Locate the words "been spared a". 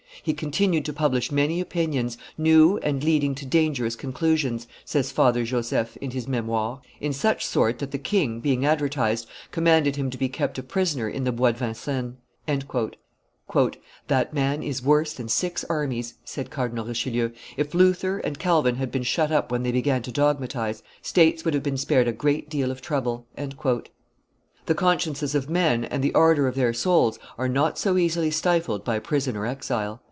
21.63-22.13